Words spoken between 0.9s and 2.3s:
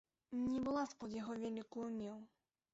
ад яго вялікую меў.